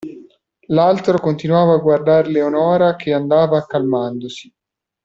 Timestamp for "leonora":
2.27-2.95